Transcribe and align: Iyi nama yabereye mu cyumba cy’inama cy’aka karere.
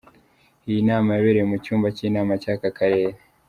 Iyi 0.69 0.81
nama 0.89 1.09
yabereye 1.13 1.45
mu 1.51 1.57
cyumba 1.63 1.87
cy’inama 1.95 2.33
cy’aka 2.41 2.69
karere. 2.77 3.15